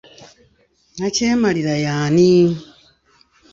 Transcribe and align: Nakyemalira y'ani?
Nakyemalira 0.99 1.75
y'ani? 1.85 2.31